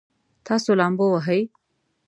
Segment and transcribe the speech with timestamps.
[0.47, 1.41] تاسو لامبو وهئ؟